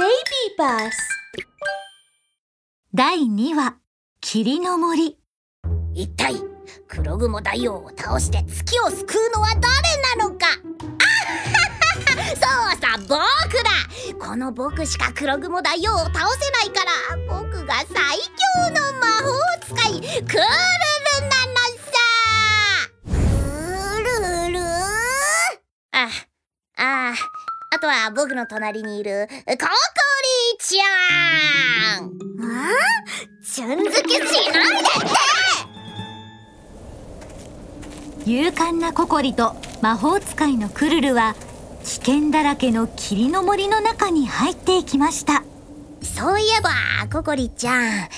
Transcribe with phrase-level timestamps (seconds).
[0.00, 0.08] Baby
[0.56, 0.92] Bus
[2.94, 3.76] 第2話
[4.22, 5.18] 霧の森。
[5.92, 6.36] 一体
[6.88, 9.62] 黒雲大王を倒して月を救うのは誰
[10.16, 10.46] なのか？
[10.96, 11.04] あ
[12.16, 13.10] ははそうさ僕
[13.62, 14.24] だ。
[14.26, 16.92] この僕しか黒雲大王を倒せないから
[17.42, 19.36] 僕が最強の魔法
[19.66, 20.40] 使いクール
[27.80, 29.58] とは僕の隣にいるココリ
[30.58, 32.10] ちゃん。
[32.42, 32.70] あ
[33.42, 34.26] ちゃん付けしないでっ
[38.24, 38.30] て。
[38.30, 41.34] 勇敢なココリと魔法使いのクルルは
[41.82, 45.42] 危険だらけの霧の森の中に入っていきました。
[46.02, 46.70] そういえば
[47.10, 48.08] ココリちゃん。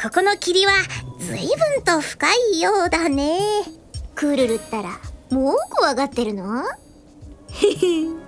[0.00, 0.72] ここの霧は
[1.18, 3.40] 随分と深いようだね。
[4.14, 5.00] クールルったら
[5.30, 6.62] もう怖がってるの？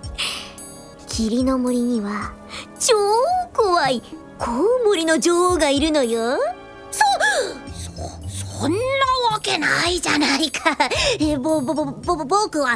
[1.21, 2.33] 霧の森には
[2.79, 2.95] 超
[3.53, 4.01] 怖い
[4.39, 6.39] コウモリの女王がいるのよ。
[6.89, 6.99] そ
[7.71, 7.91] そ
[8.57, 8.77] そんな
[9.31, 10.75] わけないじゃないか。
[11.19, 12.75] えぼぼぼぼぼ僕は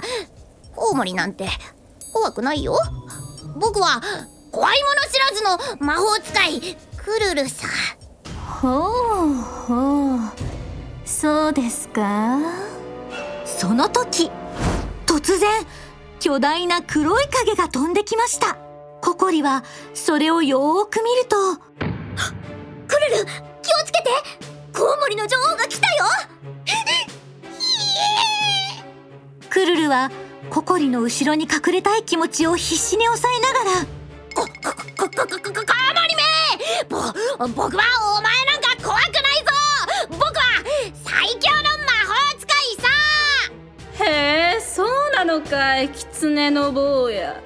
[0.75, 1.50] コウモリなんて
[2.14, 2.78] 怖くないよ。
[3.55, 4.00] 僕は
[4.52, 7.66] 怖いもの知らずの魔法使いクルルさ
[8.61, 10.20] ほうほう。
[11.03, 12.38] そうですか？
[13.44, 14.30] その時
[15.08, 15.50] 突然
[16.26, 18.58] 巨大な黒い影が飛んできました。
[19.00, 21.36] ココリはそれをよーく見ると
[22.88, 24.09] クルル気をつけて。
[24.73, 26.06] コウモリの女王が来たよ。
[29.52, 30.09] クルルは
[30.50, 33.86] ココリの後ろに隠れたい気持ちを必死に抑えながら。
[34.34, 34.50] ここ
[34.98, 36.23] こここここコウモリめ
[36.89, 36.98] ぼ
[37.50, 37.84] 僕は
[45.86, 47.41] い狐の坊や。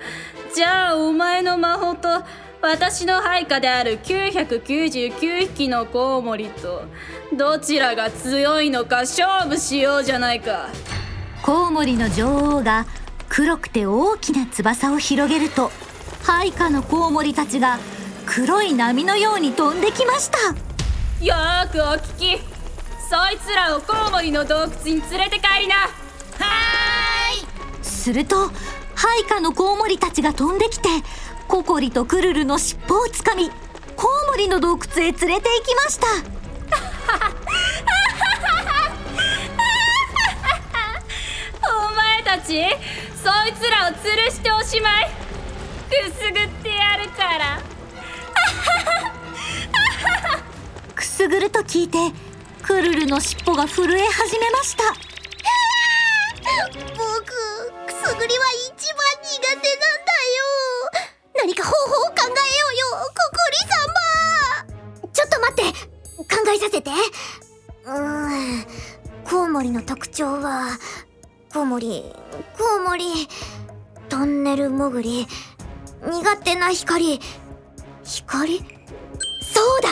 [0.53, 2.23] じゃあお前の魔法と
[2.61, 6.83] 私の配下である999匹のコウモリと
[7.37, 10.69] どちらが強いのか勝負しようじゃないか。
[11.43, 12.85] コウモリの女王が
[13.29, 15.71] 黒くて大きな翼を広げると
[16.23, 17.79] 配下のコウモリたちが
[18.25, 20.37] 黒い波のように飛んできました。
[21.23, 21.83] よーくお
[22.17, 22.41] 聞き。
[23.09, 25.75] そいつらをコウモリの洞窟に連れて帰りな
[28.09, 28.49] すると
[28.95, 30.89] 配下のコウモリたちが飛んできて
[31.47, 33.51] ココリとクルルの尻尾をつかみ
[33.95, 36.07] コウモリの洞窟へ連れて行きました。
[41.69, 42.65] お前たち
[43.21, 45.11] そいつらを吊るしておしまい。
[45.91, 47.61] くすぐってやるから。
[50.95, 51.99] くすぐると聞いて
[52.63, 54.83] クルルの尻尾が震え始めました
[58.19, 60.43] 僕くすぐりは一番苦手なんだよ。
[61.37, 62.35] 何か方法を考えよ
[62.67, 62.83] うよ。
[62.97, 63.63] ココリ
[64.99, 65.07] 様。
[65.13, 65.63] ちょっと待って。
[66.23, 66.91] 考えさせて。
[67.85, 67.93] うー
[68.61, 68.65] ん。
[69.23, 70.77] コウモリの特徴は
[71.53, 72.11] コウモリ
[72.57, 73.05] コウモリ
[74.09, 75.27] トンネル潜り
[76.03, 77.21] 苦手な光。
[78.03, 78.59] 光？
[79.53, 79.89] そうだ。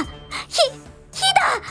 [0.49, 0.69] ひ
[1.13, 1.61] 火だ。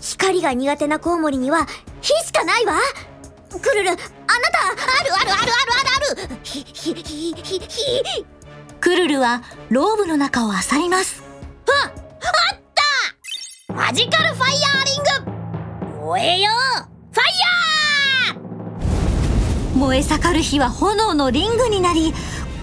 [0.00, 1.66] 光が苦手なコウモリには
[2.00, 2.78] 火しかないわ。
[3.60, 3.90] クルル
[4.74, 5.40] あなたあるあるある。
[5.40, 8.26] あるあるあるひひひひひ。
[8.80, 11.22] クルルはローブの中を漁ります。
[11.68, 12.58] ああっ
[13.68, 13.74] た。
[13.74, 16.06] マジカルファイヤーリング。
[16.06, 16.50] 燃えよ
[17.12, 17.24] ファイ
[18.30, 19.76] ヤー。
[19.76, 22.12] 燃え盛る火は炎のリングになり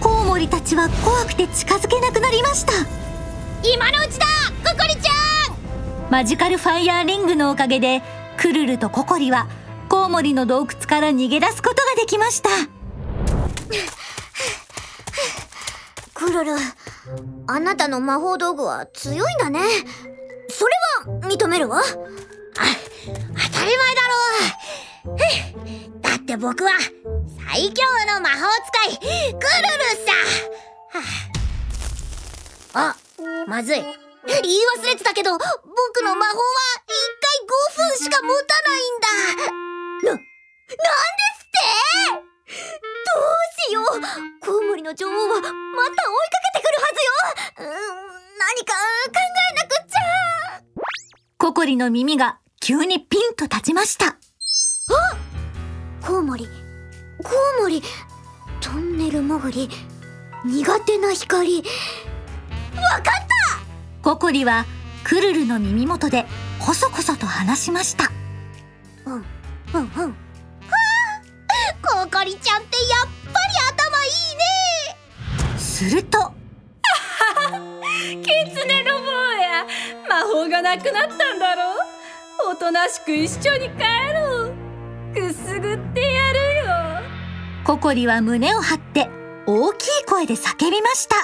[0.00, 2.72] コウモリたちは怖くて近づけなくなりました
[3.62, 4.26] 今のうちだ
[4.64, 5.10] ココリちゃ
[5.52, 7.04] んマジカルファイヤー。
[7.04, 8.02] リングのおかげで
[8.38, 9.46] クルルとココリは
[9.92, 12.48] コウモリの洞窟から逃げ出すことができました。
[16.14, 16.52] クルル
[17.46, 19.60] あなたの魔法道具は強いんだね。
[20.48, 20.72] それ
[21.12, 21.80] は認めるわ。
[21.80, 24.00] あ当たり前だ
[25.04, 25.12] ろ。
[25.12, 26.70] うだって僕は
[27.50, 28.46] 最強の魔法
[28.88, 28.98] 使い。
[28.98, 29.44] クルル
[30.06, 31.04] さ、
[32.72, 32.96] はあ、あ
[33.46, 33.76] まずい。
[33.76, 35.42] 言い忘れてたけど僕
[36.02, 36.42] の魔法は
[36.86, 37.44] 1回
[37.84, 39.71] 5分しか持たないんだ。
[40.02, 40.24] な、なんで
[41.38, 41.58] すって？
[42.48, 43.30] どう
[43.68, 43.84] しよう。
[44.40, 45.60] コウモリの女王はまた追いか
[46.52, 47.68] けてくるはずよ。
[47.68, 47.76] うーん
[48.38, 50.00] 何か考えなくっちゃ。
[51.38, 54.16] ココリの耳が急にピンと立ちました。
[56.04, 56.48] コウモリ。
[57.22, 57.82] コウモリ。
[58.60, 59.70] トンネル潜り。
[60.44, 61.58] 苦手な光。
[61.58, 63.12] わかった。
[64.02, 64.64] ココリは
[65.04, 66.26] クルルの耳元で
[66.58, 68.10] コソコソと話しました。
[69.06, 69.24] うん
[69.74, 70.16] うんうん。
[71.82, 75.58] ココリちゃんってやっぱり頭いいね。
[75.58, 76.18] すると。
[78.22, 79.10] 狐の坊
[79.40, 79.66] や。
[80.08, 82.50] 魔法がなくなったんだろう。
[82.50, 83.84] おとなしく一緒に帰
[84.14, 84.54] ろう。
[85.14, 86.74] くすぐってやるよ。
[87.64, 89.08] ココリは胸を張って
[89.46, 91.16] 大きい声で叫びました。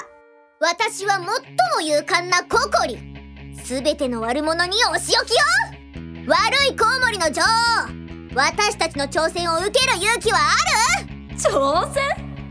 [0.59, 2.99] 私は最も勇敢なココリ。
[3.63, 5.37] すべての悪者にお仕置きよ。
[6.27, 7.98] 悪いコウモリの女王
[8.33, 11.07] 私たちの挑戦を受ける勇気はある？
[11.35, 12.03] 挑戦？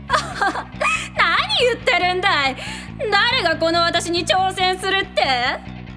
[1.17, 2.55] 何言ってるんだい？
[3.11, 5.21] 誰がこの私に挑戦するって？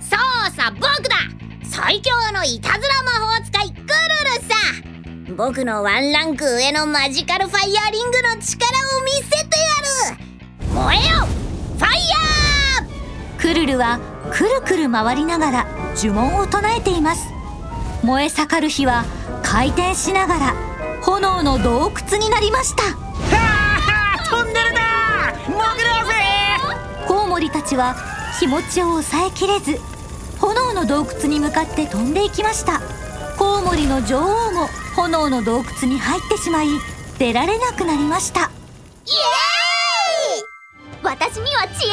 [0.01, 1.17] そうさ僕だ！
[1.65, 3.93] 最強のいたずら魔法使いクルル
[4.49, 5.35] さ！
[5.37, 9.59] 僕のワンランク上のマジカルファイヤーリングの力を見せて
[10.11, 10.75] やる！
[10.75, 11.27] 燃えよ！
[11.79, 13.41] ファイヤー！
[13.41, 13.99] クルルは
[14.31, 17.27] くるくる回りながら呪文を唱えています。
[18.05, 19.05] 燃え盛る火は
[19.43, 20.55] 回転しながら
[21.03, 22.83] 炎の洞窟になりました。
[24.31, 24.81] トンネルだ
[25.47, 25.63] 潜ろ
[26.03, 26.13] うぜ
[27.07, 27.95] コウモリたちは
[28.39, 29.79] 気持ちを抑えきれず
[30.39, 32.81] 炎の洞窟に向かって飛んでいきました。
[33.39, 36.69] コウモリの女王も炎の洞窟に入ってしまい
[37.19, 38.41] 出られなくなりました。
[38.41, 38.49] イエー
[40.41, 40.45] イ！
[41.03, 41.91] 私には知恵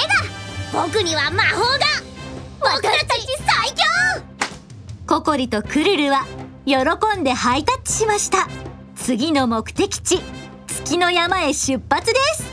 [0.73, 0.83] が。
[0.85, 1.79] 僕には魔法が。
[2.61, 3.25] 私たち
[3.65, 3.83] 最強！
[5.07, 6.25] ココリとクルルは
[6.65, 6.75] 喜
[7.19, 8.47] んでハイタッチしました。
[8.95, 10.21] 次の目的地
[10.67, 12.48] 月の山へ出発です。